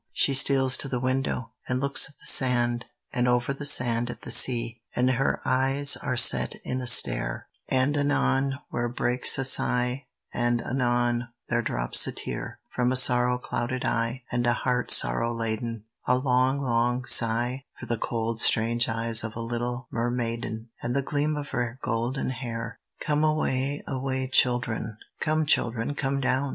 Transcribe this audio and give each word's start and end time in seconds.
She 0.13 0.33
steals 0.33 0.77
to 0.77 0.87
the 0.87 0.99
window, 0.99 1.51
and 1.69 1.79
looks 1.79 2.09
at 2.09 2.17
the 2.17 2.25
sand, 2.25 2.85
And 3.13 3.27
over 3.27 3.53
the 3.53 3.65
sand 3.67 4.09
at 4.09 4.23
the 4.23 4.31
sea; 4.31 4.81
And 4.95 5.11
her 5.11 5.39
eyes 5.45 5.95
are 5.95 6.17
set 6.17 6.55
in 6.65 6.81
a 6.81 6.87
stare, 6.87 7.45
RAINBOW 7.71 7.85
GOLD 7.93 7.97
And 8.07 8.11
anon 8.11 8.59
there 8.71 8.89
breaks 8.89 9.37
a 9.37 9.45
sigh, 9.45 10.07
And 10.33 10.59
anon 10.63 11.27
there 11.49 11.61
drops 11.61 12.07
a 12.07 12.11
tear, 12.11 12.57
From 12.75 12.91
a 12.91 12.95
sorrow 12.95 13.37
clouded 13.37 13.85
eye, 13.85 14.23
And 14.31 14.47
a 14.47 14.53
heart 14.53 14.89
sorrow 14.89 15.31
laden, 15.35 15.83
A 16.07 16.17
long, 16.17 16.59
long 16.59 17.05
sigh; 17.05 17.65
For 17.79 17.85
the 17.85 17.99
cold 17.99 18.41
strange 18.41 18.89
eyes 18.89 19.23
of 19.23 19.35
a 19.35 19.39
little 19.39 19.87
Mermaiden, 19.93 20.69
And 20.81 20.95
the 20.95 21.03
gleam 21.03 21.35
of 21.35 21.49
her 21.49 21.77
golden 21.83 22.31
hair. 22.31 22.79
Come 23.01 23.23
away, 23.23 23.83
away, 23.85 24.27
children; 24.29 24.97
Come, 25.19 25.45
children, 25.45 25.93
come 25.93 26.19
down 26.19 26.49